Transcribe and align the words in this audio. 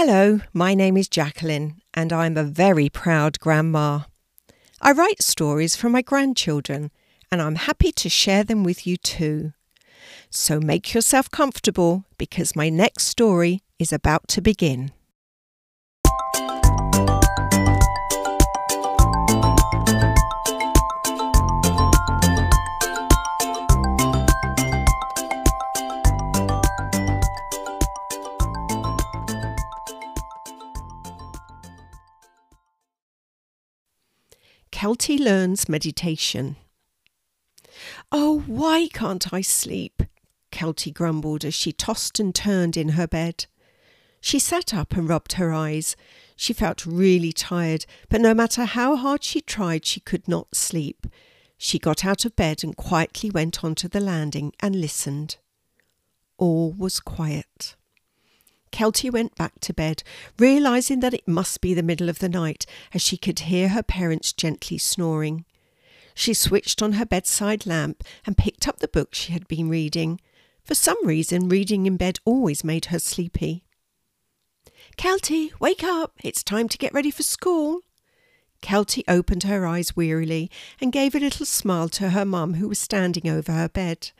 Hello, 0.00 0.38
my 0.52 0.74
name 0.74 0.96
is 0.96 1.08
Jacqueline, 1.08 1.80
and 1.92 2.12
I'm 2.12 2.36
a 2.36 2.44
very 2.44 2.88
proud 2.88 3.40
grandma. 3.40 4.02
I 4.80 4.92
write 4.92 5.20
stories 5.20 5.74
for 5.74 5.88
my 5.88 6.02
grandchildren, 6.02 6.92
and 7.32 7.42
I'm 7.42 7.56
happy 7.56 7.90
to 7.90 8.08
share 8.08 8.44
them 8.44 8.62
with 8.62 8.86
you 8.86 8.96
too. 8.96 9.54
So 10.30 10.60
make 10.60 10.94
yourself 10.94 11.28
comfortable 11.32 12.04
because 12.16 12.54
my 12.54 12.68
next 12.68 13.06
story 13.06 13.64
is 13.80 13.92
about 13.92 14.28
to 14.28 14.40
begin. 14.40 14.92
Kelti 34.88 35.18
learns 35.18 35.68
meditation. 35.68 36.56
Oh, 38.10 38.42
why 38.46 38.88
can't 38.90 39.34
I 39.34 39.42
sleep? 39.42 40.02
Kelti 40.50 40.94
grumbled 40.94 41.44
as 41.44 41.52
she 41.52 41.72
tossed 41.72 42.18
and 42.18 42.34
turned 42.34 42.74
in 42.74 42.90
her 42.90 43.06
bed. 43.06 43.44
She 44.22 44.38
sat 44.38 44.72
up 44.72 44.94
and 44.94 45.06
rubbed 45.06 45.34
her 45.34 45.52
eyes. 45.52 45.94
She 46.36 46.54
felt 46.54 46.86
really 46.86 47.34
tired, 47.34 47.84
but 48.08 48.22
no 48.22 48.32
matter 48.32 48.64
how 48.64 48.96
hard 48.96 49.24
she 49.24 49.42
tried, 49.42 49.84
she 49.84 50.00
could 50.00 50.26
not 50.26 50.56
sleep. 50.56 51.06
She 51.58 51.78
got 51.78 52.06
out 52.06 52.24
of 52.24 52.34
bed 52.34 52.64
and 52.64 52.74
quietly 52.74 53.28
went 53.28 53.62
onto 53.62 53.88
the 53.88 54.00
landing 54.00 54.54
and 54.60 54.74
listened. 54.74 55.36
All 56.38 56.72
was 56.72 56.98
quiet. 56.98 57.76
Kelti 58.72 59.10
went 59.10 59.34
back 59.36 59.60
to 59.60 59.72
bed, 59.72 60.02
realizing 60.38 61.00
that 61.00 61.14
it 61.14 61.26
must 61.26 61.60
be 61.60 61.74
the 61.74 61.82
middle 61.82 62.08
of 62.08 62.18
the 62.18 62.28
night, 62.28 62.66
as 62.92 63.02
she 63.02 63.16
could 63.16 63.40
hear 63.40 63.68
her 63.68 63.82
parents 63.82 64.32
gently 64.32 64.78
snoring. 64.78 65.44
She 66.14 66.34
switched 66.34 66.82
on 66.82 66.94
her 66.94 67.06
bedside 67.06 67.66
lamp 67.66 68.02
and 68.26 68.36
picked 68.36 68.66
up 68.66 68.80
the 68.80 68.88
book 68.88 69.14
she 69.14 69.32
had 69.32 69.46
been 69.46 69.68
reading. 69.68 70.20
For 70.64 70.74
some 70.74 70.98
reason, 71.06 71.48
reading 71.48 71.86
in 71.86 71.96
bed 71.96 72.18
always 72.24 72.64
made 72.64 72.86
her 72.86 72.98
sleepy. 72.98 73.64
Kelti, 74.96 75.52
wake 75.60 75.84
up! 75.84 76.14
It's 76.24 76.42
time 76.42 76.68
to 76.68 76.78
get 76.78 76.92
ready 76.92 77.10
for 77.10 77.22
school. 77.22 77.82
Kelti 78.60 79.04
opened 79.06 79.44
her 79.44 79.66
eyes 79.66 79.96
wearily 79.96 80.50
and 80.80 80.92
gave 80.92 81.14
a 81.14 81.20
little 81.20 81.46
smile 81.46 81.88
to 81.90 82.10
her 82.10 82.24
mum, 82.24 82.54
who 82.54 82.68
was 82.68 82.78
standing 82.78 83.30
over 83.30 83.52
her 83.52 83.68
bed. 83.68 84.10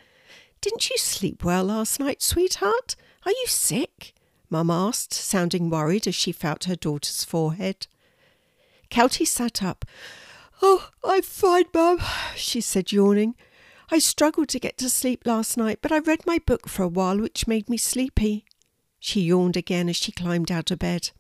Didn't 0.61 0.89
you 0.91 0.97
sleep 0.99 1.45
well 1.45 1.65
last 1.65 1.99
night, 1.99 2.23
sweetheart? 2.23 2.95
Are 3.27 3.33
you 3.33 3.47
sick? 3.47 4.15
Mum 4.51 4.71
asked, 4.71 5.13
sounding 5.13 5.69
worried 5.69 6.07
as 6.07 6.15
she 6.15 6.33
felt 6.33 6.65
her 6.65 6.77
daughter's 6.77 7.25
forehead. 7.25 7.87
Kelti 8.91 9.27
sat 9.27 9.63
up. 9.63 9.85
Oh, 10.63 10.91
I'm 11.05 11.23
fine, 11.23 11.67
Mum, 11.75 12.01
she 12.35 12.61
said, 12.61 12.91
yawning. 12.91 13.35
I 13.91 13.99
struggled 13.99 14.49
to 14.51 14.59
get 14.59 14.77
to 14.79 14.91
sleep 14.91 15.23
last 15.25 15.57
night, 15.57 15.79
but 15.81 15.93
I 15.93 15.99
read 15.99 16.27
my 16.27 16.39
book 16.39 16.69
for 16.69 16.83
a 16.83 16.89
while, 16.89 17.19
which 17.19 17.47
made 17.47 17.69
me 17.69 17.77
sleepy. 17.77 18.45
She 18.99 19.23
yawned 19.23 19.57
again 19.57 19.89
as 19.89 19.97
she 19.97 20.13
climbed 20.13 20.51
out 20.51 20.71
of 20.71 20.79
bed. 20.79 21.11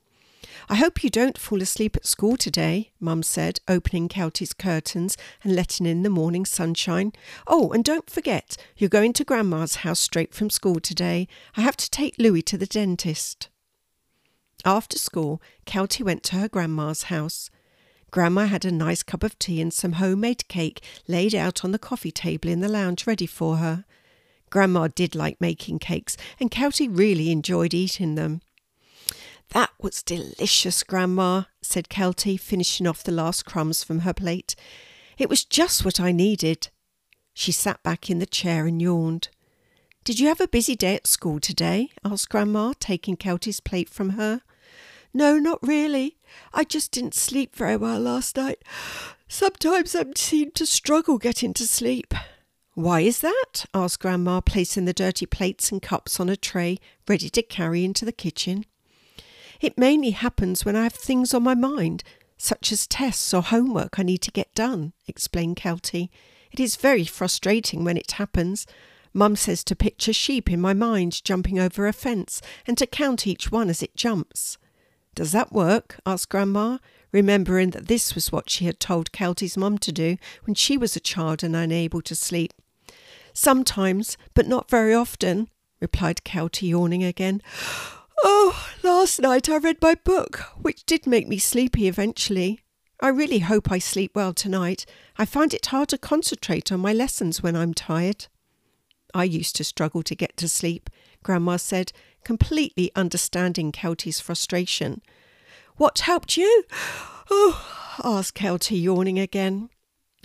I 0.68 0.76
hope 0.76 1.02
you 1.02 1.10
don't 1.10 1.38
fall 1.38 1.62
asleep 1.62 1.96
at 1.96 2.06
school 2.06 2.36
today, 2.36 2.92
Mum 3.00 3.22
said, 3.22 3.60
opening 3.66 4.08
Kelti's 4.08 4.52
curtains 4.52 5.16
and 5.42 5.54
letting 5.54 5.86
in 5.86 6.02
the 6.02 6.10
morning 6.10 6.44
sunshine. 6.44 7.12
Oh, 7.46 7.70
and 7.70 7.84
don't 7.84 8.10
forget, 8.10 8.56
you're 8.76 8.88
going 8.88 9.12
to 9.14 9.24
Grandma's 9.24 9.76
house 9.76 10.00
straight 10.00 10.34
from 10.34 10.50
school 10.50 10.80
today. 10.80 11.28
I 11.56 11.62
have 11.62 11.76
to 11.78 11.90
take 11.90 12.18
Louis 12.18 12.42
to 12.42 12.58
the 12.58 12.66
dentist. 12.66 13.48
After 14.64 14.98
school, 14.98 15.40
Kelti 15.66 16.02
went 16.02 16.22
to 16.24 16.36
her 16.36 16.48
grandma's 16.48 17.04
house. 17.04 17.50
Grandma 18.10 18.46
had 18.46 18.64
a 18.64 18.72
nice 18.72 19.02
cup 19.02 19.22
of 19.22 19.38
tea 19.38 19.60
and 19.60 19.72
some 19.72 19.92
homemade 19.92 20.48
cake 20.48 20.82
laid 21.06 21.34
out 21.34 21.64
on 21.64 21.72
the 21.72 21.78
coffee 21.78 22.10
table 22.10 22.48
in 22.48 22.60
the 22.60 22.68
lounge 22.68 23.06
ready 23.06 23.26
for 23.26 23.58
her. 23.58 23.84
Grandma 24.50 24.88
did 24.88 25.14
like 25.14 25.40
making 25.40 25.78
cakes, 25.78 26.16
and 26.40 26.50
Kelti 26.50 26.88
really 26.90 27.30
enjoyed 27.30 27.74
eating 27.74 28.14
them. 28.14 28.40
That 29.50 29.70
was 29.80 30.02
delicious, 30.02 30.82
Grandma, 30.82 31.44
said 31.62 31.88
Kelti, 31.88 32.38
finishing 32.38 32.86
off 32.86 33.02
the 33.02 33.12
last 33.12 33.44
crumbs 33.44 33.82
from 33.82 34.00
her 34.00 34.12
plate. 34.12 34.54
It 35.16 35.30
was 35.30 35.44
just 35.44 35.84
what 35.84 35.98
I 35.98 36.12
needed. 36.12 36.68
She 37.32 37.52
sat 37.52 37.82
back 37.82 38.10
in 38.10 38.18
the 38.18 38.26
chair 38.26 38.66
and 38.66 38.80
yawned. 38.80 39.28
Did 40.04 40.20
you 40.20 40.28
have 40.28 40.40
a 40.40 40.48
busy 40.48 40.76
day 40.76 40.94
at 40.94 41.06
school 41.06 41.40
today? 41.40 41.90
asked 42.04 42.28
Grandma, 42.28 42.72
taking 42.78 43.16
Kelti's 43.16 43.60
plate 43.60 43.88
from 43.88 44.10
her. 44.10 44.42
No, 45.14 45.38
not 45.38 45.58
really. 45.66 46.18
I 46.52 46.64
just 46.64 46.92
didn't 46.92 47.14
sleep 47.14 47.56
very 47.56 47.76
well 47.76 48.00
last 48.00 48.36
night. 48.36 48.62
Sometimes 49.28 49.94
I 49.94 50.04
seem 50.14 50.50
to 50.52 50.66
struggle 50.66 51.18
getting 51.18 51.54
to 51.54 51.66
sleep. 51.66 52.14
Why 52.74 53.00
is 53.00 53.20
that? 53.20 53.64
asked 53.74 54.00
Grandma, 54.00 54.40
placing 54.40 54.84
the 54.84 54.92
dirty 54.92 55.26
plates 55.26 55.72
and 55.72 55.82
cups 55.82 56.20
on 56.20 56.28
a 56.28 56.36
tray, 56.36 56.78
ready 57.08 57.28
to 57.30 57.42
carry 57.42 57.84
into 57.84 58.04
the 58.04 58.12
kitchen. 58.12 58.64
It 59.60 59.78
mainly 59.78 60.10
happens 60.10 60.64
when 60.64 60.76
I 60.76 60.84
have 60.84 60.94
things 60.94 61.34
on 61.34 61.42
my 61.42 61.54
mind, 61.54 62.04
such 62.36 62.70
as 62.70 62.86
tests 62.86 63.34
or 63.34 63.42
homework 63.42 63.98
I 63.98 64.04
need 64.04 64.22
to 64.22 64.30
get 64.30 64.54
done, 64.54 64.92
explained 65.06 65.56
Kelti. 65.56 66.08
It 66.52 66.60
is 66.60 66.76
very 66.76 67.04
frustrating 67.04 67.84
when 67.84 67.96
it 67.96 68.12
happens. 68.12 68.66
Mum 69.12 69.36
says 69.36 69.64
to 69.64 69.74
picture 69.74 70.12
sheep 70.12 70.50
in 70.50 70.60
my 70.60 70.74
mind 70.74 71.24
jumping 71.24 71.58
over 71.58 71.86
a 71.86 71.92
fence 71.92 72.40
and 72.66 72.78
to 72.78 72.86
count 72.86 73.26
each 73.26 73.50
one 73.50 73.68
as 73.68 73.82
it 73.82 73.96
jumps. 73.96 74.58
Does 75.14 75.32
that 75.32 75.52
work? 75.52 75.98
asked 76.06 76.28
Grandma, 76.28 76.78
remembering 77.10 77.70
that 77.70 77.88
this 77.88 78.14
was 78.14 78.30
what 78.30 78.48
she 78.48 78.66
had 78.66 78.78
told 78.78 79.10
Kelti's 79.10 79.56
mum 79.56 79.78
to 79.78 79.90
do 79.90 80.16
when 80.44 80.54
she 80.54 80.76
was 80.76 80.94
a 80.94 81.00
child 81.00 81.42
and 81.42 81.56
unable 81.56 82.02
to 82.02 82.14
sleep. 82.14 82.52
Sometimes, 83.32 84.16
but 84.34 84.46
not 84.46 84.70
very 84.70 84.94
often, 84.94 85.48
replied 85.80 86.22
Kelti, 86.24 86.68
yawning 86.68 87.02
again. 87.02 87.42
Oh, 88.24 88.68
last 88.82 89.20
night 89.20 89.48
I 89.48 89.58
read 89.58 89.80
my 89.80 89.94
book, 89.94 90.40
which 90.60 90.84
did 90.84 91.06
make 91.06 91.28
me 91.28 91.38
sleepy 91.38 91.88
eventually. 91.88 92.60
I 93.00 93.08
really 93.08 93.38
hope 93.40 93.70
I 93.70 93.78
sleep 93.78 94.12
well 94.14 94.34
tonight. 94.34 94.84
I 95.16 95.24
find 95.24 95.54
it 95.54 95.66
hard 95.66 95.88
to 95.90 95.98
concentrate 95.98 96.72
on 96.72 96.80
my 96.80 96.92
lessons 96.92 97.42
when 97.42 97.54
I'm 97.54 97.74
tired. 97.74 98.26
I 99.14 99.24
used 99.24 99.56
to 99.56 99.64
struggle 99.64 100.02
to 100.02 100.14
get 100.14 100.36
to 100.38 100.48
sleep, 100.48 100.90
Grandma 101.22 101.56
said, 101.56 101.92
completely 102.24 102.90
understanding 102.96 103.72
Kelti's 103.72 104.20
frustration. 104.20 105.00
What 105.76 106.00
helped 106.00 106.36
you? 106.36 106.64
Oh, 107.30 107.98
asked 108.02 108.34
Kelti, 108.34 108.82
yawning 108.82 109.18
again. 109.18 109.70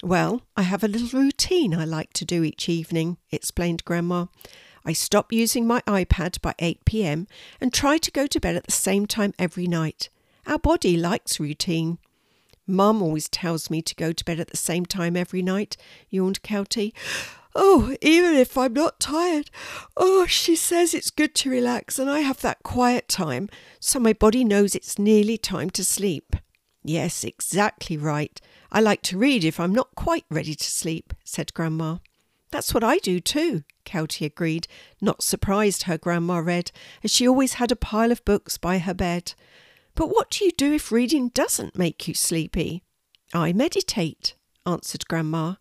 Well, 0.01 0.41
I 0.57 0.63
have 0.63 0.83
a 0.83 0.87
little 0.87 1.19
routine 1.19 1.75
I 1.75 1.85
like 1.85 2.11
to 2.13 2.25
do 2.25 2.43
each 2.43 2.67
evening, 2.67 3.17
explained 3.31 3.85
Grandma. 3.85 4.25
I 4.85 4.94
stop 4.94 5.31
using 5.31 5.66
my 5.66 5.81
iPad 5.81 6.41
by 6.41 6.53
8 6.59 6.83
pm 6.85 7.27
and 7.61 7.73
try 7.73 7.97
to 7.97 8.11
go 8.11 8.27
to 8.27 8.39
bed 8.39 8.55
at 8.55 8.66
the 8.66 8.71
same 8.71 9.05
time 9.05 9.33
every 9.39 9.67
night. 9.67 10.09
Our 10.45 10.59
body 10.59 10.97
likes 10.97 11.39
routine. 11.39 11.99
Mum 12.67 13.01
always 13.01 13.29
tells 13.29 13.69
me 13.69 13.81
to 13.81 13.95
go 13.95 14.11
to 14.11 14.25
bed 14.25 14.39
at 14.39 14.49
the 14.49 14.57
same 14.57 14.85
time 14.85 15.16
every 15.16 15.41
night, 15.41 15.77
yawned 16.09 16.41
Kelti. 16.44 16.94
Oh, 17.55 17.95
even 18.01 18.35
if 18.35 18.57
I'm 18.57 18.73
not 18.73 18.99
tired. 18.99 19.49
Oh, 19.95 20.25
she 20.25 20.55
says 20.55 20.94
it's 20.94 21.11
good 21.11 21.35
to 21.35 21.50
relax 21.50 22.00
and 22.00 22.09
I 22.09 22.19
have 22.19 22.41
that 22.41 22.63
quiet 22.63 23.07
time, 23.07 23.50
so 23.79 24.00
my 24.00 24.13
body 24.13 24.44
knows 24.44 24.75
it's 24.75 24.97
nearly 24.97 25.38
time 25.38 25.69
to 25.71 25.83
sleep. 25.83 26.35
Yes, 26.83 27.23
exactly 27.23 27.95
right. 27.95 28.41
I 28.71 28.81
like 28.81 29.01
to 29.03 29.17
read 29.17 29.44
if 29.44 29.59
I'm 29.59 29.73
not 29.73 29.95
quite 29.95 30.25
ready 30.29 30.55
to 30.55 30.63
sleep, 30.63 31.13
said 31.23 31.53
Grandma. 31.53 31.97
That's 32.50 32.74
what 32.74 32.83
I 32.83 32.97
do 32.97 33.19
too, 33.19 33.63
Kelti 33.85 34.25
agreed, 34.25 34.68
not 35.01 35.21
surprised 35.24 35.83
her 35.83 35.97
grandma 35.97 36.38
read, 36.38 36.71
as 37.03 37.12
she 37.12 37.27
always 37.27 37.53
had 37.53 37.71
a 37.71 37.75
pile 37.75 38.12
of 38.12 38.25
books 38.25 38.57
by 38.57 38.80
her 38.80 38.94
bed. 38.94 39.33
But 39.95 40.07
what 40.07 40.31
do 40.31 40.45
you 40.45 40.51
do 40.51 40.74
if 40.74 40.91
reading 40.91 41.30
doesn't 41.30 41.77
make 41.77 42.07
you 42.07 42.13
sleepy? 42.13 42.83
I 43.33 43.53
meditate, 43.53 44.35
answered 44.65 45.07
Grandma. 45.07 45.56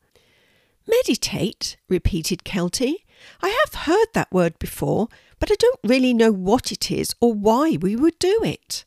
Meditate, 0.87 1.77
repeated 1.89 2.45
Kelti. 2.45 2.97
I 3.41 3.49
have 3.65 3.83
heard 3.85 4.09
that 4.15 4.33
word 4.33 4.59
before, 4.59 5.09
but 5.39 5.51
I 5.51 5.55
don't 5.57 5.81
really 5.85 6.13
know 6.13 6.33
what 6.33 6.73
it 6.73 6.91
is 6.91 7.15
or 7.21 7.33
why 7.33 7.79
we 7.81 7.97
would 7.97 8.19
do 8.19 8.41
it. 8.43 8.85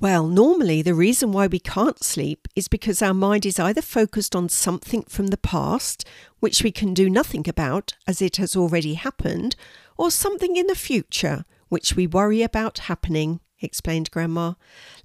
Well, 0.00 0.28
normally 0.28 0.80
the 0.80 0.94
reason 0.94 1.32
why 1.32 1.48
we 1.48 1.58
can't 1.58 2.04
sleep 2.04 2.46
is 2.54 2.68
because 2.68 3.02
our 3.02 3.14
mind 3.14 3.44
is 3.44 3.58
either 3.58 3.82
focused 3.82 4.36
on 4.36 4.48
something 4.48 5.02
from 5.08 5.28
the 5.28 5.36
past, 5.36 6.06
which 6.38 6.62
we 6.62 6.70
can 6.70 6.94
do 6.94 7.10
nothing 7.10 7.48
about 7.48 7.94
as 8.06 8.22
it 8.22 8.36
has 8.36 8.54
already 8.54 8.94
happened, 8.94 9.56
or 9.96 10.12
something 10.12 10.54
in 10.54 10.68
the 10.68 10.76
future, 10.76 11.44
which 11.68 11.96
we 11.96 12.06
worry 12.06 12.42
about 12.42 12.78
happening, 12.78 13.40
explained 13.60 14.12
Grandma. 14.12 14.52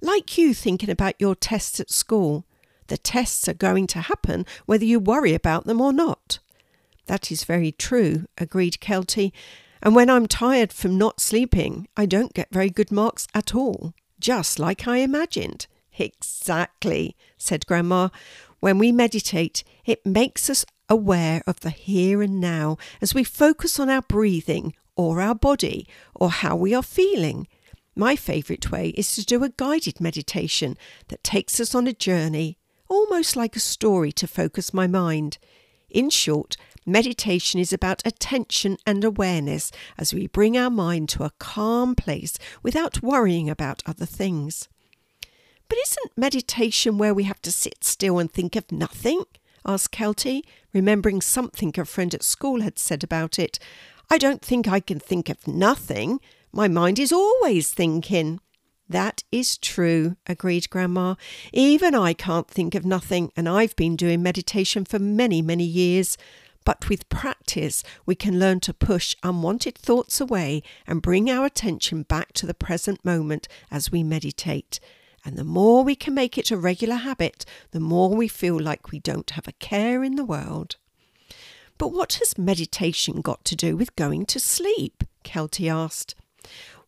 Like 0.00 0.38
you 0.38 0.54
thinking 0.54 0.90
about 0.90 1.20
your 1.20 1.34
tests 1.34 1.80
at 1.80 1.90
school. 1.90 2.46
The 2.86 2.96
tests 2.96 3.48
are 3.48 3.54
going 3.54 3.88
to 3.88 4.02
happen 4.02 4.46
whether 4.64 4.84
you 4.84 5.00
worry 5.00 5.34
about 5.34 5.64
them 5.64 5.80
or 5.80 5.92
not. 5.92 6.38
That 7.06 7.32
is 7.32 7.42
very 7.42 7.72
true, 7.72 8.26
agreed 8.38 8.78
Kelti, 8.80 9.32
And 9.82 9.96
when 9.96 10.08
I'm 10.08 10.28
tired 10.28 10.72
from 10.72 10.96
not 10.96 11.20
sleeping, 11.20 11.88
I 11.96 12.06
don't 12.06 12.32
get 12.32 12.52
very 12.52 12.70
good 12.70 12.92
marks 12.92 13.26
at 13.34 13.54
all, 13.56 13.92
just 14.24 14.58
like 14.58 14.88
I 14.88 15.00
imagined. 15.00 15.66
Exactly, 15.98 17.14
said 17.36 17.66
Grandma. 17.66 18.08
When 18.58 18.78
we 18.78 18.90
meditate, 18.90 19.62
it 19.84 20.06
makes 20.06 20.48
us 20.48 20.64
aware 20.88 21.42
of 21.46 21.60
the 21.60 21.68
here 21.68 22.22
and 22.22 22.40
now 22.40 22.78
as 23.02 23.14
we 23.14 23.22
focus 23.22 23.78
on 23.78 23.90
our 23.90 24.00
breathing 24.00 24.72
or 24.96 25.20
our 25.20 25.34
body 25.34 25.86
or 26.14 26.30
how 26.30 26.56
we 26.56 26.74
are 26.74 26.82
feeling. 26.82 27.48
My 27.94 28.16
favourite 28.16 28.70
way 28.70 28.94
is 28.96 29.14
to 29.14 29.26
do 29.26 29.44
a 29.44 29.50
guided 29.50 30.00
meditation 30.00 30.78
that 31.08 31.22
takes 31.22 31.60
us 31.60 31.74
on 31.74 31.86
a 31.86 31.92
journey, 31.92 32.56
almost 32.88 33.36
like 33.36 33.56
a 33.56 33.60
story 33.60 34.10
to 34.12 34.26
focus 34.26 34.72
my 34.72 34.86
mind. 34.86 35.36
In 35.90 36.08
short, 36.08 36.56
meditation 36.86 37.60
is 37.60 37.72
about 37.72 38.06
attention 38.06 38.76
and 38.86 39.04
awareness 39.04 39.70
as 39.98 40.12
we 40.12 40.26
bring 40.26 40.56
our 40.56 40.70
mind 40.70 41.08
to 41.10 41.24
a 41.24 41.32
calm 41.38 41.94
place 41.94 42.38
without 42.62 43.02
worrying 43.02 43.48
about 43.48 43.82
other 43.86 44.06
things. 44.06 44.68
But 45.68 45.78
isn't 45.78 46.18
meditation 46.18 46.98
where 46.98 47.14
we 47.14 47.24
have 47.24 47.42
to 47.42 47.52
sit 47.52 47.84
still 47.84 48.18
and 48.18 48.30
think 48.30 48.56
of 48.56 48.70
nothing? 48.70 49.24
asked 49.66 49.92
Kelti, 49.92 50.42
remembering 50.72 51.20
something 51.20 51.72
a 51.78 51.84
friend 51.84 52.14
at 52.14 52.22
school 52.22 52.60
had 52.60 52.78
said 52.78 53.02
about 53.02 53.38
it. 53.38 53.58
I 54.10 54.18
don't 54.18 54.42
think 54.42 54.68
I 54.68 54.80
can 54.80 55.00
think 55.00 55.28
of 55.28 55.48
nothing. 55.48 56.20
My 56.52 56.68
mind 56.68 56.98
is 56.98 57.12
always 57.12 57.72
thinking. 57.72 58.40
That 58.88 59.24
is 59.32 59.56
true, 59.56 60.16
agreed 60.26 60.68
Grandma. 60.68 61.14
Even 61.52 61.94
I 61.94 62.12
can't 62.12 62.46
think 62.46 62.74
of 62.74 62.84
nothing, 62.84 63.32
and 63.34 63.48
I've 63.48 63.74
been 63.76 63.96
doing 63.96 64.22
meditation 64.22 64.84
for 64.84 64.98
many, 64.98 65.40
many 65.40 65.64
years. 65.64 66.18
But 66.64 66.88
with 66.88 67.08
practice, 67.08 67.82
we 68.06 68.14
can 68.14 68.38
learn 68.38 68.60
to 68.60 68.72
push 68.72 69.14
unwanted 69.22 69.76
thoughts 69.76 70.20
away 70.20 70.62
and 70.86 71.02
bring 71.02 71.30
our 71.30 71.44
attention 71.44 72.02
back 72.02 72.32
to 72.34 72.46
the 72.46 72.54
present 72.54 73.04
moment 73.04 73.48
as 73.70 73.92
we 73.92 74.02
meditate. 74.02 74.80
And 75.24 75.36
the 75.36 75.44
more 75.44 75.84
we 75.84 75.94
can 75.94 76.14
make 76.14 76.36
it 76.36 76.50
a 76.50 76.56
regular 76.56 76.96
habit, 76.96 77.44
the 77.70 77.80
more 77.80 78.10
we 78.10 78.28
feel 78.28 78.58
like 78.58 78.90
we 78.90 78.98
don't 78.98 79.30
have 79.30 79.48
a 79.48 79.52
care 79.52 80.02
in 80.02 80.16
the 80.16 80.24
world. 80.24 80.76
But 81.76 81.92
what 81.92 82.14
has 82.14 82.38
meditation 82.38 83.20
got 83.20 83.44
to 83.46 83.56
do 83.56 83.76
with 83.76 83.96
going 83.96 84.26
to 84.26 84.40
sleep? 84.40 85.04
Kelti 85.24 85.70
asked. 85.70 86.14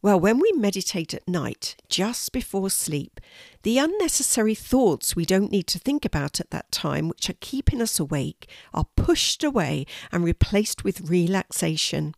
Well, 0.07 0.21
when 0.21 0.39
we 0.39 0.53
meditate 0.53 1.15
at 1.15 1.27
night, 1.27 1.75
just 1.89 2.31
before 2.31 2.71
sleep, 2.71 3.21
the 3.65 3.79
unnecessary 3.79 4.55
thoughts 4.55 5.17
we 5.17 5.25
don't 5.25 5.51
need 5.51 5.67
to 5.67 5.81
think 5.81 6.05
about 6.05 6.39
at 6.39 6.51
that 6.51 6.71
time, 6.71 7.09
which 7.09 7.29
are 7.29 7.41
keeping 7.41 7.83
us 7.83 7.99
awake, 7.99 8.49
are 8.73 8.87
pushed 8.95 9.43
away 9.43 9.85
and 10.13 10.23
replaced 10.23 10.85
with 10.85 11.11
relaxation. 11.11 12.15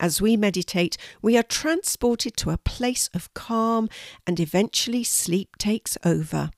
As 0.00 0.20
we 0.20 0.36
meditate, 0.36 0.96
we 1.22 1.38
are 1.38 1.44
transported 1.44 2.36
to 2.38 2.50
a 2.50 2.58
place 2.58 3.08
of 3.14 3.32
calm 3.32 3.88
and 4.26 4.40
eventually 4.40 5.04
sleep 5.04 5.56
takes 5.56 5.96
over. 6.04 6.50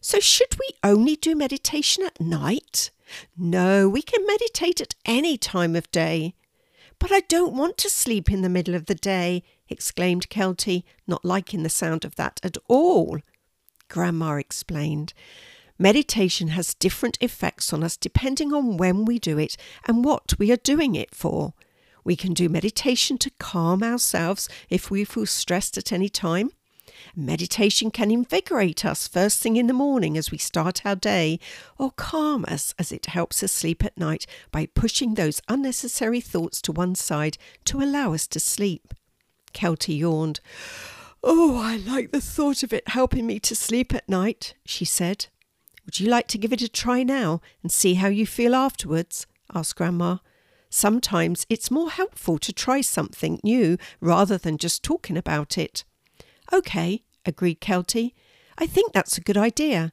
So, 0.00 0.18
should 0.18 0.58
we 0.58 0.78
only 0.82 1.14
do 1.14 1.34
meditation 1.34 2.04
at 2.04 2.18
night? 2.18 2.90
No, 3.36 3.90
we 3.90 4.00
can 4.00 4.26
meditate 4.26 4.80
at 4.80 4.94
any 5.04 5.36
time 5.36 5.76
of 5.76 5.90
day. 5.90 6.32
But 6.98 7.12
I 7.12 7.20
don't 7.20 7.56
want 7.56 7.76
to 7.78 7.90
sleep 7.90 8.30
in 8.30 8.42
the 8.42 8.48
middle 8.48 8.74
of 8.74 8.86
the 8.86 8.94
day, 8.94 9.42
exclaimed 9.68 10.30
Kelti, 10.30 10.84
not 11.06 11.24
liking 11.24 11.62
the 11.62 11.68
sound 11.68 12.04
of 12.04 12.16
that 12.16 12.40
at 12.42 12.56
all. 12.68 13.20
Grandma 13.88 14.36
explained. 14.36 15.12
Meditation 15.78 16.48
has 16.48 16.74
different 16.74 17.18
effects 17.20 17.72
on 17.72 17.82
us 17.82 17.96
depending 17.96 18.52
on 18.52 18.76
when 18.76 19.04
we 19.04 19.18
do 19.18 19.38
it 19.38 19.56
and 19.86 20.04
what 20.04 20.38
we 20.38 20.52
are 20.52 20.56
doing 20.56 20.94
it 20.94 21.14
for. 21.14 21.54
We 22.04 22.16
can 22.16 22.32
do 22.32 22.48
meditation 22.48 23.18
to 23.18 23.30
calm 23.38 23.82
ourselves 23.82 24.48
if 24.68 24.90
we 24.90 25.04
feel 25.04 25.26
stressed 25.26 25.76
at 25.76 25.92
any 25.92 26.08
time. 26.08 26.50
Meditation 27.16 27.90
can 27.90 28.10
invigorate 28.10 28.84
us 28.84 29.08
first 29.08 29.40
thing 29.40 29.56
in 29.56 29.66
the 29.66 29.72
morning 29.72 30.16
as 30.16 30.30
we 30.30 30.38
start 30.38 30.84
our 30.84 30.96
day, 30.96 31.38
or 31.78 31.90
calm 31.90 32.44
us 32.46 32.74
as 32.78 32.92
it 32.92 33.06
helps 33.06 33.42
us 33.42 33.52
sleep 33.52 33.84
at 33.84 33.96
night 33.96 34.26
by 34.50 34.66
pushing 34.66 35.14
those 35.14 35.42
unnecessary 35.48 36.20
thoughts 36.20 36.60
to 36.62 36.72
one 36.72 36.94
side 36.94 37.38
to 37.64 37.80
allow 37.80 38.12
us 38.12 38.26
to 38.26 38.40
sleep. 38.40 38.94
Kelti 39.52 39.98
yawned. 39.98 40.40
Oh, 41.22 41.56
I 41.56 41.76
like 41.76 42.12
the 42.12 42.20
thought 42.20 42.62
of 42.62 42.72
it 42.72 42.88
helping 42.88 43.26
me 43.26 43.38
to 43.40 43.56
sleep 43.56 43.94
at 43.94 44.08
night, 44.08 44.54
she 44.66 44.84
said. 44.84 45.26
Would 45.86 46.00
you 46.00 46.08
like 46.08 46.28
to 46.28 46.38
give 46.38 46.52
it 46.52 46.62
a 46.62 46.68
try 46.68 47.02
now 47.02 47.40
and 47.62 47.72
see 47.72 47.94
how 47.94 48.08
you 48.08 48.26
feel 48.26 48.54
afterwards? 48.54 49.26
asked 49.54 49.76
Grandma. 49.76 50.18
Sometimes 50.68 51.46
it's 51.48 51.70
more 51.70 51.90
helpful 51.90 52.36
to 52.38 52.52
try 52.52 52.80
something 52.80 53.40
new 53.44 53.78
rather 54.00 54.36
than 54.36 54.58
just 54.58 54.82
talking 54.82 55.16
about 55.16 55.56
it. 55.56 55.84
OK, 56.52 57.02
agreed 57.24 57.60
Kelti. 57.60 58.12
I 58.58 58.66
think 58.66 58.92
that's 58.92 59.18
a 59.18 59.22
good 59.22 59.36
idea. 59.36 59.92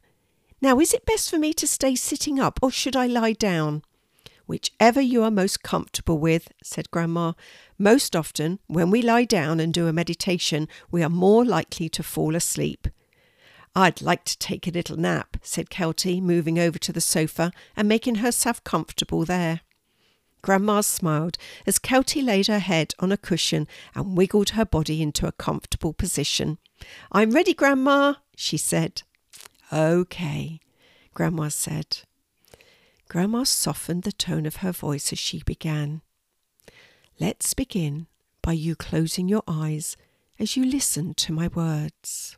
Now, 0.61 0.79
is 0.79 0.93
it 0.93 1.05
best 1.05 1.29
for 1.29 1.39
me 1.39 1.53
to 1.53 1.67
stay 1.67 1.95
sitting 1.95 2.39
up 2.39 2.59
or 2.61 2.69
should 2.69 2.95
I 2.95 3.07
lie 3.07 3.33
down? 3.33 3.83
Whichever 4.45 5.01
you 5.01 5.23
are 5.23 5.31
most 5.31 5.63
comfortable 5.63 6.17
with, 6.17 6.49
said 6.61 6.91
Grandma. 6.91 7.33
Most 7.79 8.15
often, 8.15 8.59
when 8.67 8.91
we 8.91 9.01
lie 9.01 9.23
down 9.23 9.59
and 9.59 9.73
do 9.73 9.87
a 9.87 9.93
meditation, 9.93 10.67
we 10.91 11.01
are 11.01 11.09
more 11.09 11.45
likely 11.45 11.89
to 11.89 12.03
fall 12.03 12.35
asleep. 12.35 12.87
I'd 13.73 14.01
like 14.01 14.25
to 14.25 14.37
take 14.37 14.67
a 14.67 14.71
little 14.71 14.97
nap, 14.97 15.37
said 15.41 15.69
Kelti, 15.69 16.21
moving 16.21 16.59
over 16.59 16.77
to 16.79 16.91
the 16.91 16.99
sofa 16.99 17.51
and 17.75 17.87
making 17.87 18.15
herself 18.15 18.63
comfortable 18.63 19.23
there. 19.23 19.61
Grandma 20.41 20.81
smiled 20.81 21.37
as 21.67 21.79
Kelti 21.79 22.23
laid 22.23 22.47
her 22.47 22.59
head 22.59 22.93
on 22.99 23.11
a 23.11 23.17
cushion 23.17 23.67
and 23.93 24.17
wiggled 24.17 24.51
her 24.51 24.65
body 24.65 25.01
into 25.01 25.27
a 25.27 25.31
comfortable 25.31 25.93
position. 25.93 26.57
I'm 27.11 27.31
ready, 27.31 27.53
Grandma, 27.53 28.15
she 28.35 28.57
said. 28.57 29.03
OK, 29.71 30.59
Grandma 31.13 31.49
said. 31.49 31.99
Grandma 33.07 33.43
softened 33.43 34.03
the 34.03 34.11
tone 34.11 34.45
of 34.45 34.57
her 34.57 34.71
voice 34.71 35.11
as 35.11 35.19
she 35.19 35.43
began. 35.43 36.01
Let's 37.19 37.53
begin 37.53 38.07
by 38.41 38.53
you 38.53 38.75
closing 38.75 39.27
your 39.27 39.43
eyes 39.47 39.97
as 40.39 40.57
you 40.57 40.65
listen 40.65 41.13
to 41.15 41.33
my 41.33 41.47
words. 41.49 42.37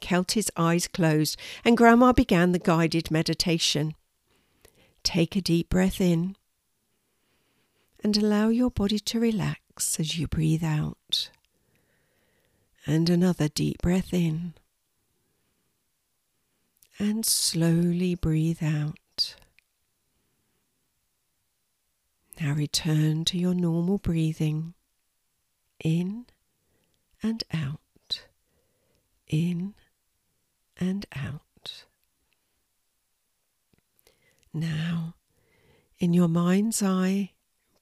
Kelti's 0.00 0.50
eyes 0.56 0.88
closed, 0.88 1.38
and 1.64 1.76
Grandma 1.76 2.12
began 2.12 2.52
the 2.52 2.58
guided 2.58 3.10
meditation. 3.10 3.94
Take 5.02 5.36
a 5.36 5.40
deep 5.40 5.68
breath 5.68 6.00
in 6.00 6.36
and 8.06 8.16
allow 8.18 8.50
your 8.50 8.70
body 8.70 9.00
to 9.00 9.18
relax 9.18 9.98
as 9.98 10.16
you 10.16 10.28
breathe 10.28 10.62
out. 10.62 11.28
And 12.86 13.10
another 13.10 13.48
deep 13.48 13.82
breath 13.82 14.14
in. 14.14 14.54
And 17.00 17.26
slowly 17.26 18.14
breathe 18.14 18.62
out. 18.62 19.34
Now 22.40 22.52
return 22.52 23.24
to 23.24 23.38
your 23.38 23.54
normal 23.54 23.98
breathing 23.98 24.74
in 25.82 26.26
and 27.24 27.42
out, 27.52 28.26
in 29.26 29.74
and 30.78 31.06
out. 31.16 31.86
Now, 34.54 35.16
in 35.98 36.12
your 36.12 36.28
mind's 36.28 36.84
eye, 36.84 37.32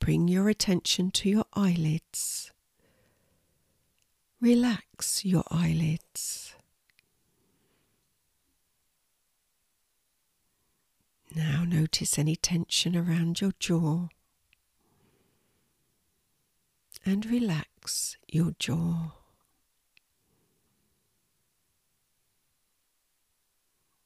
bring 0.04 0.28
your 0.28 0.50
attention 0.50 1.10
to 1.10 1.30
your 1.30 1.46
eyelids. 1.54 2.52
Relax 4.38 5.24
your 5.24 5.44
eyelids. 5.50 6.54
Now 11.34 11.64
notice 11.64 12.18
any 12.18 12.36
tension 12.36 12.94
around 12.94 13.40
your 13.40 13.52
jaw 13.58 14.08
and 17.06 17.24
relax 17.24 18.18
your 18.28 18.52
jaw. 18.58 19.12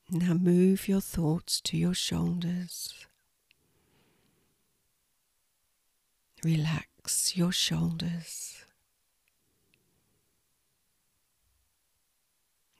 Now 0.08 0.34
move 0.34 0.86
your 0.86 1.00
thoughts 1.00 1.60
to 1.62 1.76
your 1.76 1.94
shoulders. 1.94 3.07
Relax 6.44 7.36
your 7.36 7.52
shoulders. 7.52 8.64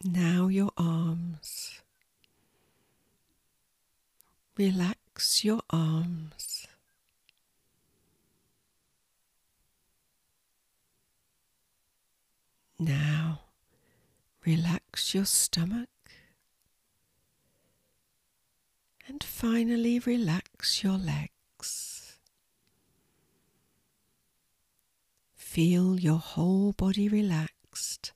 Now 0.05 0.47
your 0.47 0.71
arms. 0.77 1.81
Relax 4.57 5.45
your 5.45 5.61
arms. 5.71 6.67
Now 12.79 13.41
relax 14.45 15.15
your 15.15 15.25
stomach. 15.25 15.89
And 19.09 19.25
finally 19.25 19.99
relax 19.99 20.85
your 20.85 20.97
legs. 20.99 21.38
Feel 25.49 25.99
your 25.99 26.19
whole 26.19 26.73
body 26.73 27.09
relaxed 27.09 28.13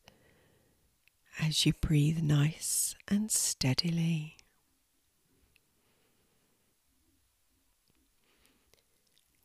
as 1.41 1.65
you 1.65 1.73
breathe 1.73 2.23
nice 2.23 2.95
and 3.09 3.33
steadily. 3.33 4.37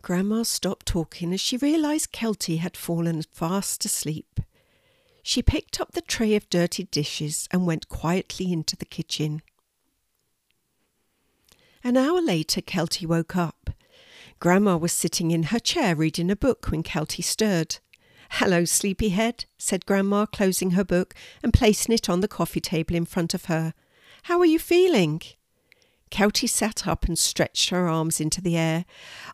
Grandma 0.01 0.43
stopped 0.43 0.85
talking 0.85 1.33
as 1.33 1.39
she 1.39 1.55
realised 1.55 2.11
Kelti 2.11 2.57
had 2.57 2.75
fallen 2.75 3.23
fast 3.31 3.85
asleep. 3.85 4.41
She 5.23 5.41
picked 5.41 5.79
up 5.79 5.93
the 5.93 6.01
tray 6.01 6.35
of 6.35 6.49
dirty 6.49 6.83
dishes 6.83 7.47
and 7.51 7.65
went 7.65 7.87
quietly 7.87 8.51
into 8.51 8.75
the 8.75 8.85
kitchen. 8.85 9.41
An 11.85 11.95
hour 11.95 12.21
later, 12.21 12.59
Kelti 12.59 13.07
woke 13.07 13.37
up. 13.37 13.56
Grandma 14.39 14.77
was 14.77 14.93
sitting 14.93 15.31
in 15.31 15.43
her 15.43 15.59
chair 15.59 15.95
reading 15.95 16.29
a 16.29 16.35
book 16.35 16.67
when 16.69 16.83
Kelti 16.83 17.23
stirred. 17.23 17.79
Hello, 18.31 18.65
sleepyhead, 18.65 19.45
said 19.57 19.85
Grandma, 19.87 20.27
closing 20.27 20.71
her 20.71 20.83
book 20.83 21.15
and 21.41 21.53
placing 21.53 21.93
it 21.95 22.07
on 22.07 22.21
the 22.21 22.27
coffee 22.27 22.61
table 22.61 22.95
in 22.95 23.05
front 23.05 23.33
of 23.33 23.45
her. 23.45 23.73
How 24.23 24.39
are 24.39 24.45
you 24.45 24.59
feeling? 24.59 25.21
Kelti 26.11 26.47
sat 26.47 26.87
up 26.87 27.05
and 27.05 27.17
stretched 27.17 27.69
her 27.69 27.87
arms 27.87 28.21
into 28.21 28.39
the 28.39 28.55
air. 28.55 28.85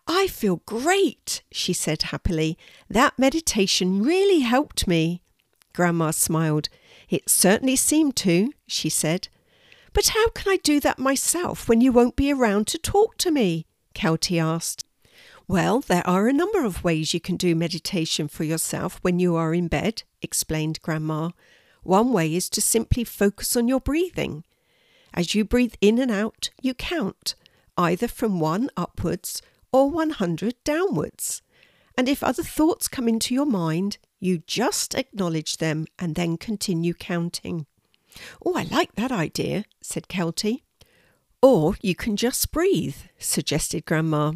I 0.07 0.27
feel 0.27 0.61
great, 0.65 1.43
she 1.51 1.73
said 1.73 2.03
happily. 2.03 2.57
That 2.89 3.19
meditation 3.19 4.03
really 4.03 4.39
helped 4.39 4.87
me. 4.87 5.21
Grandma 5.73 6.11
smiled. 6.11 6.69
It 7.09 7.29
certainly 7.29 7.75
seemed 7.75 8.15
to, 8.17 8.53
she 8.67 8.89
said. 8.89 9.27
But 9.91 10.09
how 10.09 10.29
can 10.29 10.51
I 10.51 10.57
do 10.57 10.79
that 10.79 10.97
myself 10.97 11.67
when 11.67 11.81
you 11.81 11.91
won't 11.91 12.15
be 12.15 12.31
around 12.31 12.67
to 12.67 12.77
talk 12.77 13.17
to 13.17 13.31
me? 13.31 13.65
Kelti 13.93 14.41
asked. 14.41 14.85
Well, 15.47 15.81
there 15.81 16.07
are 16.07 16.27
a 16.27 16.33
number 16.33 16.63
of 16.63 16.83
ways 16.83 17.13
you 17.13 17.19
can 17.19 17.35
do 17.35 17.55
meditation 17.55 18.27
for 18.29 18.45
yourself 18.45 18.99
when 19.01 19.19
you 19.19 19.35
are 19.35 19.53
in 19.53 19.67
bed, 19.67 20.03
explained 20.21 20.81
Grandma. 20.81 21.31
One 21.83 22.13
way 22.13 22.33
is 22.33 22.49
to 22.51 22.61
simply 22.61 23.03
focus 23.03 23.57
on 23.57 23.67
your 23.67 23.81
breathing. 23.81 24.45
As 25.13 25.35
you 25.35 25.43
breathe 25.43 25.75
in 25.81 25.99
and 25.99 26.09
out, 26.09 26.49
you 26.61 26.73
count, 26.73 27.35
either 27.77 28.07
from 28.07 28.39
one 28.39 28.69
upwards 28.77 29.41
or 29.73 29.89
100 29.89 30.55
downwards. 30.63 31.41
And 31.97 32.07
if 32.07 32.23
other 32.23 32.43
thoughts 32.43 32.87
come 32.87 33.09
into 33.09 33.33
your 33.33 33.45
mind, 33.45 33.97
you 34.19 34.39
just 34.47 34.95
acknowledge 34.95 35.57
them 35.57 35.85
and 35.99 36.15
then 36.15 36.37
continue 36.37 36.93
counting. 36.93 37.65
Oh, 38.45 38.55
I 38.55 38.63
like 38.63 38.95
that 38.95 39.11
idea, 39.11 39.65
said 39.81 40.07
Kelti. 40.07 40.61
Or 41.41 41.75
you 41.81 41.95
can 41.95 42.15
just 42.15 42.51
breathe, 42.53 42.95
suggested 43.19 43.85
Grandma. 43.85 44.33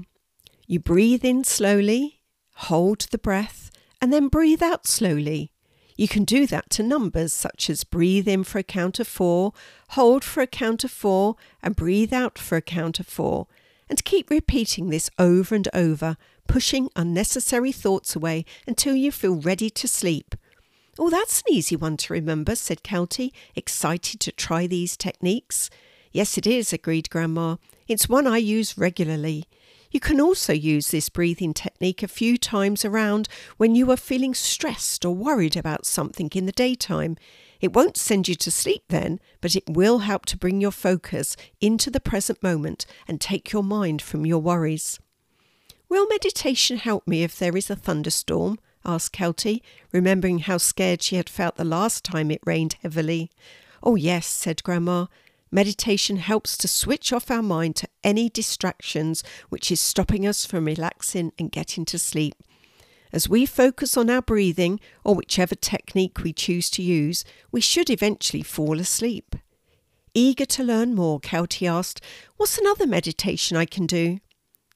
You 0.69 0.79
breathe 0.79 1.23
in 1.23 1.45
slowly, 1.45 2.19
hold 2.55 3.07
the 3.11 3.17
breath, 3.17 3.71
and 4.01 4.11
then 4.11 4.27
breathe 4.27 4.61
out 4.61 4.85
slowly. 4.85 5.53
You 5.95 6.09
can 6.09 6.25
do 6.25 6.45
that 6.45 6.69
to 6.71 6.83
numbers 6.83 7.31
such 7.31 7.69
as 7.69 7.85
breathe 7.85 8.27
in 8.27 8.43
for 8.43 8.59
a 8.59 8.63
count 8.63 8.99
of 8.99 9.07
four, 9.07 9.53
hold 9.91 10.25
for 10.25 10.41
a 10.41 10.47
count 10.47 10.83
of 10.83 10.91
four, 10.91 11.37
and 11.63 11.73
breathe 11.73 12.11
out 12.11 12.37
for 12.37 12.57
a 12.57 12.61
count 12.61 12.99
of 12.99 13.07
four. 13.07 13.47
And 13.89 14.03
keep 14.03 14.29
repeating 14.29 14.89
this 14.89 15.09
over 15.17 15.55
and 15.55 15.69
over, 15.73 16.17
pushing 16.47 16.89
unnecessary 16.97 17.71
thoughts 17.71 18.13
away 18.13 18.43
until 18.67 18.93
you 18.93 19.09
feel 19.09 19.35
ready 19.35 19.69
to 19.69 19.87
sleep. 19.87 20.35
Oh, 20.99 21.09
that's 21.09 21.39
an 21.47 21.53
easy 21.53 21.77
one 21.77 21.95
to 21.97 22.13
remember, 22.13 22.55
said 22.55 22.83
Kelti, 22.83 23.31
excited 23.55 24.19
to 24.19 24.33
try 24.33 24.67
these 24.67 24.97
techniques. 24.97 25.69
Yes, 26.11 26.37
it 26.37 26.45
is, 26.45 26.73
agreed 26.73 27.09
Grandma. 27.09 27.55
It's 27.87 28.09
one 28.09 28.27
I 28.27 28.37
use 28.37 28.77
regularly. 28.77 29.45
You 29.97 30.01
can 30.01 30.21
also 30.21 30.53
use 30.53 30.91
this 30.91 31.09
breathing 31.09 31.55
technique 31.55 32.03
a 32.03 32.07
few 32.07 32.37
times 32.37 32.85
around 32.85 33.27
when 33.57 33.73
you 33.73 33.89
are 33.89 33.97
feeling 33.97 34.35
stressed 34.35 35.03
or 35.03 35.15
worried 35.15 35.57
about 35.57 35.87
something 35.87 36.29
in 36.35 36.45
the 36.45 36.51
daytime. 36.51 37.17
It 37.61 37.73
won't 37.73 37.97
send 37.97 38.27
you 38.27 38.35
to 38.35 38.51
sleep 38.51 38.83
then, 38.89 39.19
but 39.41 39.55
it 39.55 39.63
will 39.67 39.97
help 39.97 40.27
to 40.27 40.37
bring 40.37 40.61
your 40.61 40.69
focus 40.69 41.35
into 41.59 41.89
the 41.89 41.99
present 41.99 42.43
moment 42.43 42.85
and 43.07 43.19
take 43.19 43.51
your 43.51 43.63
mind 43.63 44.03
from 44.03 44.23
your 44.23 44.37
worries. 44.37 44.99
Will 45.89 46.07
meditation 46.07 46.77
help 46.77 47.07
me 47.07 47.23
if 47.23 47.35
there 47.35 47.57
is 47.57 47.71
a 47.71 47.75
thunderstorm? 47.75 48.59
asked 48.85 49.13
Kelti, 49.13 49.63
remembering 49.91 50.37
how 50.37 50.57
scared 50.57 51.01
she 51.01 51.15
had 51.15 51.27
felt 51.27 51.55
the 51.55 51.65
last 51.65 52.03
time 52.03 52.29
it 52.29 52.41
rained 52.45 52.75
heavily. 52.83 53.31
Oh, 53.81 53.95
yes, 53.95 54.27
said 54.27 54.61
Grandma. 54.61 55.07
Meditation 55.51 56.17
helps 56.17 56.57
to 56.57 56.67
switch 56.67 57.13
off 57.13 57.31
our 57.31 57.41
mind 57.41 57.75
to 57.77 57.87
any 58.03 58.29
distractions 58.29 59.23
which 59.49 59.71
is 59.71 59.79
stopping 59.79 60.27
us 60.27 60.45
from 60.45 60.65
relaxing 60.65 61.31
and 61.39 61.51
getting 61.51 61.85
to 61.85 61.97
sleep. 61.97 62.35
As 63.13 63.29
we 63.29 63.45
focus 63.45 63.95
on 63.95 64.09
our 64.09 64.21
breathing, 64.21 64.79
or 65.03 65.15
whichever 65.15 65.55
technique 65.55 66.19
we 66.23 66.33
choose 66.33 66.69
to 66.71 66.83
use, 66.83 67.23
we 67.51 67.61
should 67.61 67.89
eventually 67.89 68.43
fall 68.43 68.79
asleep. 68.79 69.35
Eager 70.13 70.45
to 70.45 70.63
learn 70.63 70.93
more, 70.93 71.19
Kelti 71.19 71.69
asked, 71.69 72.01
What's 72.35 72.57
another 72.57 72.85
meditation 72.85 73.55
I 73.55 73.65
can 73.65 73.85
do? 73.85 74.19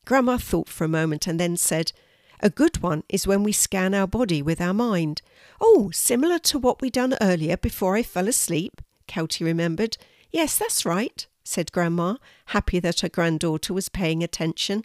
Grandma 0.05 0.37
thought 0.37 0.69
for 0.69 0.85
a 0.85 0.89
moment 0.89 1.27
and 1.27 1.39
then 1.39 1.57
said, 1.57 1.91
A 2.39 2.49
good 2.49 2.81
one 2.81 3.03
is 3.09 3.27
when 3.27 3.43
we 3.43 3.51
scan 3.51 3.93
our 3.93 4.07
body 4.07 4.41
with 4.41 4.61
our 4.61 4.73
mind. 4.73 5.21
Oh, 5.59 5.89
similar 5.91 6.39
to 6.39 6.59
what 6.59 6.81
we 6.81 6.89
done 6.89 7.15
earlier 7.19 7.57
before 7.57 7.95
I 7.97 8.03
fell 8.03 8.27
asleep, 8.29 8.81
Kelti 9.07 9.43
remembered. 9.45 9.97
Yes, 10.31 10.57
that's 10.57 10.85
right, 10.85 11.27
said 11.43 11.71
Grandma, 11.71 12.15
happy 12.47 12.79
that 12.79 13.01
her 13.01 13.09
granddaughter 13.09 13.73
was 13.73 13.89
paying 13.89 14.23
attention. 14.23 14.83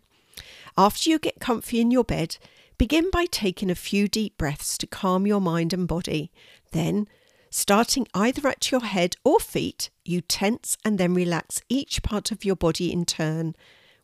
After 0.76 1.08
you 1.08 1.18
get 1.18 1.40
comfy 1.40 1.80
in 1.80 1.90
your 1.90 2.04
bed, 2.04 2.36
begin 2.78 3.10
by 3.10 3.26
taking 3.26 3.70
a 3.70 3.74
few 3.74 4.08
deep 4.08 4.36
breaths 4.36 4.76
to 4.78 4.86
calm 4.86 5.26
your 5.26 5.40
mind 5.40 5.72
and 5.72 5.88
body. 5.88 6.30
Then, 6.72 7.08
starting 7.48 8.06
either 8.12 8.48
at 8.48 8.70
your 8.70 8.84
head 8.84 9.16
or 9.24 9.40
feet, 9.40 9.88
you 10.04 10.20
tense 10.20 10.76
and 10.84 10.98
then 10.98 11.14
relax 11.14 11.62
each 11.68 12.02
part 12.02 12.30
of 12.30 12.44
your 12.44 12.56
body 12.56 12.92
in 12.92 13.04
turn. 13.04 13.54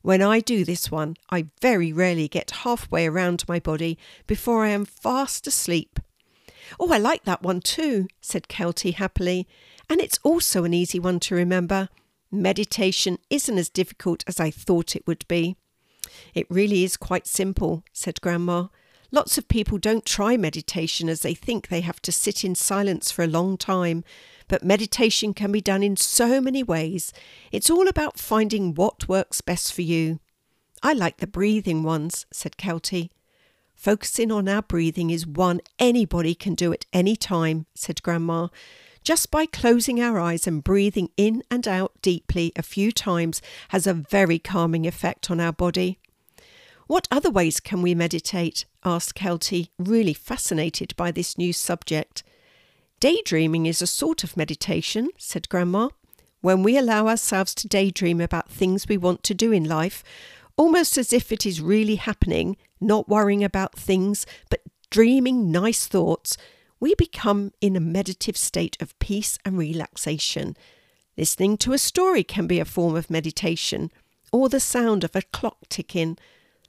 When 0.01 0.23
I 0.23 0.41
do 0.41 0.65
this 0.65 0.91
one, 0.91 1.17
I 1.31 1.47
very 1.61 1.93
rarely 1.93 2.29
get 2.29 2.51
halfway 2.63 3.07
around 3.07 3.45
my 3.47 3.61
body 3.61 3.99
before 4.27 4.65
I 4.65 4.71
am 4.71 4.85
fast 4.85 5.47
asleep. 5.47 6.01
Oh, 6.79 6.93
I 6.93 6.99
like 6.99 7.25
that 7.25 7.43
one 7.43 7.61
too, 7.61 8.09
said 8.21 8.49
Kelti 8.49 8.95
happily. 8.95 9.47
And 9.89 10.01
it's 10.01 10.19
also 10.23 10.65
an 10.65 10.75
easy 10.75 10.99
one 10.99 11.21
to 11.21 11.35
remember. 11.35 11.89
Meditation 12.31 13.19
isn't 13.29 13.59
as 13.59 13.69
difficult 13.69 14.25
as 14.27 14.41
I 14.41 14.51
thought 14.51 14.97
it 14.97 15.07
would 15.07 15.27
be. 15.29 15.57
It 16.35 16.47
really 16.51 16.85
is 16.85 16.97
quite 16.97 17.27
simple, 17.27 17.85
said 17.93 18.21
Grandma. 18.21 18.69
Lots 19.11 19.37
of 19.37 19.49
people 19.49 19.77
don't 19.77 20.07
try 20.07 20.39
meditation 20.39 21.11
as 21.11 21.21
they 21.21 21.35
think 21.35 21.69
they 21.69 21.83
have 21.83 22.01
to 22.03 22.13
sit 22.13 22.45
in 22.45 22.55
silence 22.55 23.11
for 23.11 23.23
a 23.23 23.27
long 23.27 23.59
time, 23.59 24.05
but 24.49 24.65
meditation 24.65 25.35
can 25.35 25.53
be 25.53 25.61
done 25.61 25.83
in 25.83 25.97
so 25.99 26.41
many 26.41 26.63
ways. 26.63 27.13
It's 27.51 27.69
all 27.69 27.89
about 27.89 28.19
finding 28.19 28.75
what 28.75 29.09
works 29.09 29.43
best 29.43 29.75
for 29.75 29.83
you. 29.83 30.19
I 30.83 30.95
like 30.95 31.19
the 31.19 31.27
breathing 31.27 31.83
ones, 31.83 32.25
said 32.33 32.57
Kelti. 32.57 33.11
Focusing 33.83 34.31
on 34.31 34.49
our 34.49 34.63
breathing 34.63 35.11
is 35.11 35.27
one 35.27 35.61
anybody 35.77 36.37
can 36.37 36.55
do 36.55 36.73
at 36.73 36.87
any 36.93 37.17
time, 37.17 37.67
said 37.75 38.01
Grandma. 38.01 38.47
Just 39.03 39.33
by 39.33 39.45
closing 39.45 40.01
our 40.01 40.21
eyes 40.21 40.47
and 40.47 40.63
breathing 40.63 41.09
in 41.17 41.43
and 41.51 41.67
out 41.67 41.91
deeply 42.01 42.53
a 42.55 42.63
few 42.63 42.93
times 42.93 43.43
has 43.71 43.89
a 43.89 43.93
very 43.93 44.39
calming 44.39 44.87
effect 44.87 45.33
on 45.33 45.41
our 45.41 45.53
body. 45.53 45.99
What 46.87 47.09
other 47.11 47.29
ways 47.29 47.59
can 47.59 47.83
we 47.83 47.93
meditate? 47.93 48.67
asked 48.85 49.17
Kelti, 49.17 49.71
really 49.81 50.15
fascinated 50.15 50.95
by 50.95 51.11
this 51.11 51.37
new 51.37 51.53
subject. 51.53 52.23
Daydreaming 53.01 53.67
is 53.67 53.83
a 53.83 53.89
sort 53.89 54.23
of 54.23 54.37
meditation, 54.37 55.09
said 55.19 55.49
Grandma. 55.49 55.89
When 56.41 56.63
we 56.63 56.79
allow 56.79 57.09
ourselves 57.09 57.53
to 57.57 57.67
daydream 57.67 58.21
about 58.21 58.49
things 58.49 58.87
we 58.87 58.97
want 58.97 59.25
to 59.25 59.35
do 59.35 59.51
in 59.51 59.65
life, 59.65 60.05
almost 60.57 60.97
as 60.97 61.13
if 61.13 61.33
it 61.33 61.45
is 61.45 61.61
really 61.61 61.97
happening, 61.97 62.57
not 62.83 63.09
worrying 63.09 63.45
about 63.45 63.75
things, 63.75 64.27
but 64.51 64.61
dreaming 64.91 65.51
nice 65.51 65.87
thoughts, 65.87 66.37
we 66.81 66.95
become 66.97 67.53
in 67.61 67.77
a 67.77 67.81
meditative 67.81 68.37
state 68.37 68.77
of 68.81 68.99
peace 68.99 69.39
and 69.45 69.57
relaxation. 69.57 70.57
Listening 71.17 71.57
to 71.59 71.73
a 71.73 71.79
story 71.79 72.25
can 72.25 72.47
be 72.47 72.59
a 72.59 72.65
form 72.65 72.97
of 72.97 73.11
meditation, 73.11 73.91
or 74.33 74.49
the 74.49 74.61
sound 74.61 75.05
of 75.05 75.15
a 75.15 75.23
clock 75.23 75.59
ticking. 75.69 76.19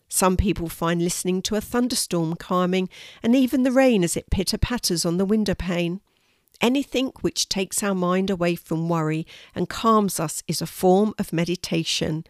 Some 0.10 0.38
people 0.38 0.70
find 0.70 1.02
listening 1.02 1.42
to 1.44 1.56
a 1.56 1.62
thunderstorm 1.62 2.36
calming, 2.36 2.90
and 3.24 3.36
even 3.36 3.64
the 3.64 3.72
rain 3.72 4.04
as 4.04 4.16
it 4.16 4.30
pitter 4.30 4.58
patters 4.58 5.06
on 5.06 5.18
the 5.18 5.26
window 5.26 5.56
pane. 5.56 6.02
Anything 6.62 7.12
which 7.22 7.50
takes 7.50 7.82
our 7.82 7.96
mind 7.96 8.30
away 8.30 8.56
from 8.56 8.88
worry 8.88 9.26
and 9.56 9.68
calms 9.68 10.20
us 10.20 10.44
is 10.48 10.62
a 10.62 10.68
form 10.68 11.14
of 11.18 11.34
meditation. 11.34 12.26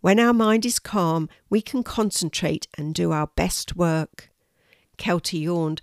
When 0.00 0.20
our 0.20 0.32
mind 0.32 0.64
is 0.64 0.78
calm, 0.78 1.28
we 1.50 1.60
can 1.60 1.82
concentrate 1.82 2.68
and 2.76 2.94
do 2.94 3.10
our 3.10 3.26
best 3.34 3.76
work. 3.76 4.30
Kelti 4.96 5.42
yawned. 5.42 5.80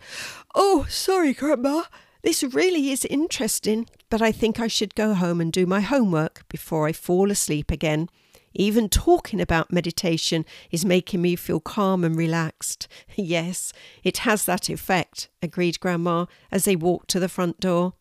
Oh, 0.54 0.86
sorry, 0.90 1.34
Grandma. 1.34 1.84
This 2.24 2.42
really 2.42 2.90
is 2.90 3.06
interesting, 3.06 3.88
but 4.10 4.22
I 4.22 4.32
think 4.32 4.60
I 4.60 4.68
should 4.68 4.96
go 4.96 5.14
home 5.14 5.42
and 5.42 5.52
do 5.52 5.66
my 5.66 5.82
homework 5.82 6.48
before 6.50 6.88
I 6.88 6.92
fall 6.92 7.30
asleep 7.30 7.72
again. 7.72 8.10
Even 8.54 8.88
talking 8.88 9.42
about 9.42 9.72
meditation 9.74 10.46
is 10.72 10.86
making 10.86 11.22
me 11.22 11.36
feel 11.36 11.60
calm 11.60 12.04
and 12.04 12.16
relaxed. 12.16 12.88
Yes, 13.18 13.74
it 14.04 14.20
has 14.20 14.46
that 14.46 14.70
effect, 14.70 15.30
agreed 15.42 15.80
Grandma 15.80 16.26
as 16.52 16.66
they 16.66 16.76
walked 16.76 17.10
to 17.10 17.20
the 17.20 17.30
front 17.30 17.60
door. 17.60 17.94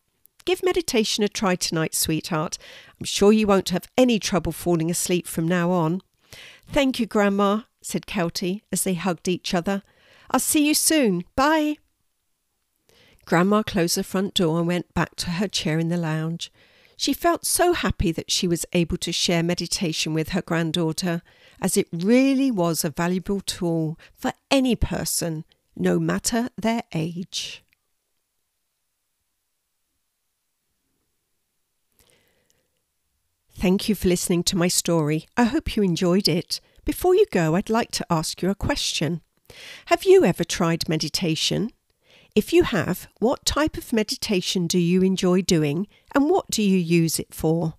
Give 0.45 0.63
meditation 0.63 1.25
a 1.25 1.29
try 1.29 1.57
tonight, 1.57 1.95
sweetheart. 1.95 2.59
I'm 3.01 3.07
sure 3.07 3.33
you 3.33 3.47
won't 3.47 3.71
have 3.71 3.89
any 3.97 4.19
trouble 4.19 4.53
falling 4.53 4.91
asleep 4.91 5.27
from 5.27 5.49
now 5.49 5.71
on. 5.71 6.03
Thank 6.69 7.01
you, 7.01 7.07
Grandma, 7.07 7.63
said 7.83 8.07
Kelti 8.07 8.61
as 8.71 8.85
they 8.85 8.95
hugged 8.95 9.29
each 9.29 9.55
other. 9.55 9.83
I'll 10.31 10.41
see 10.41 10.67
you 10.67 10.75
soon. 10.75 11.25
Bye. 11.35 11.77
Grandma 13.25 13.63
closed 13.63 13.97
the 13.97 14.05
front 14.05 14.35
door 14.35 14.59
and 14.59 14.67
went 14.67 14.93
back 14.93 15.17
to 15.17 15.31
her 15.31 15.49
chair 15.49 15.79
in 15.79 15.89
the 15.89 15.97
lounge. 15.97 16.53
She 16.97 17.13
felt 17.13 17.47
so 17.47 17.73
happy 17.73 18.13
that 18.13 18.31
she 18.31 18.47
was 18.47 18.67
able 18.73 18.99
to 18.99 19.13
share 19.13 19.43
meditation 19.43 20.13
with 20.13 20.31
her 20.31 20.43
granddaughter, 20.43 21.23
as 21.61 21.77
it 21.77 21.89
really 21.91 22.51
was 22.51 22.85
a 22.85 22.91
valuable 22.91 23.41
tool 23.41 23.99
for 24.15 24.33
any 24.51 24.77
person, 24.77 25.45
no 25.75 25.99
matter 25.99 26.51
their 26.57 26.83
age. 26.93 27.64
Thank 33.57 33.89
you 33.89 33.95
for 33.95 34.09
listening 34.09 34.43
to 34.45 34.57
my 34.57 34.69
story. 34.69 35.27
I 35.37 35.45
hope 35.45 35.77
you 35.77 35.83
enjoyed 35.83 36.29
it. 36.29 36.61
Before 36.85 37.15
you 37.15 37.25
go, 37.31 37.55
I'd 37.55 37.71
like 37.71 37.93
to 37.93 38.07
ask 38.11 38.43
you 38.43 38.51
a 38.51 38.55
question. 38.55 39.23
Have 39.87 40.05
you 40.05 40.25
ever 40.25 40.45
tried 40.45 40.89
meditation? 40.89 41.71
If 42.35 42.53
you 42.53 42.65
have, 42.65 43.07
what 43.21 43.47
type 43.47 43.77
of 43.77 43.93
meditation 43.93 44.67
do 44.67 44.79
you 44.79 45.03
enjoy 45.03 45.43
doing 45.43 45.87
and 46.15 46.29
what 46.29 46.51
do 46.51 46.63
you 46.63 46.77
use 46.77 47.19
it 47.21 47.33
for? 47.33 47.75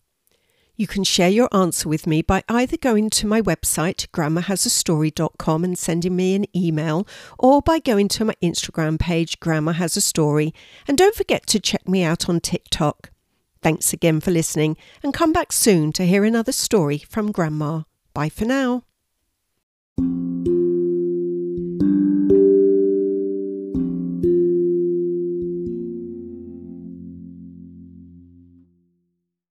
You 0.77 0.87
can 0.87 1.03
share 1.03 1.29
your 1.29 1.49
answer 1.53 1.87
with 1.87 2.07
me 2.07 2.21
by 2.21 2.43
either 2.49 2.77
going 2.77 3.09
to 3.11 3.27
my 3.27 3.41
website, 3.41 4.07
grandmahasastory.com, 4.09 5.63
and 5.63 5.77
sending 5.77 6.15
me 6.15 6.35
an 6.35 6.45
email, 6.55 7.07
or 7.39 7.61
by 7.61 7.79
going 7.79 8.09
to 8.09 8.25
my 8.25 8.35
Instagram 8.41 8.99
page, 8.99 9.39
Grandma 9.39 9.71
Has 9.73 9.95
a 9.95 10.01
Story. 10.01 10.53
And 10.85 10.97
don't 10.97 11.15
forget 11.15 11.47
to 11.47 11.61
check 11.61 11.87
me 11.87 12.03
out 12.03 12.27
on 12.27 12.41
TikTok. 12.41 13.11
Thanks 13.65 13.93
again 13.93 14.19
for 14.21 14.29
listening 14.29 14.77
and 15.01 15.11
come 15.11 15.33
back 15.33 15.51
soon 15.51 15.91
to 15.93 16.05
hear 16.05 16.23
another 16.23 16.51
story 16.51 16.99
from 16.99 17.31
Grandma. 17.31 17.81
Bye 18.13 18.29
for 18.29 18.45
now. 18.45 18.83